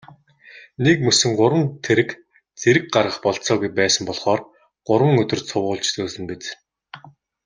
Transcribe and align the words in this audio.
Нэгмөсөн 0.83 1.31
гурван 1.39 1.65
тэрэг 1.85 2.09
зэрэг 2.61 2.85
гаргах 2.93 3.17
бололцоогүй 3.25 3.69
байсан 3.79 4.03
болохоор 4.07 4.41
гурван 4.87 5.15
өдөр 5.23 5.39
цувуулж 5.49 5.85
зөөсөн 5.93 6.23
биз. 6.29 6.45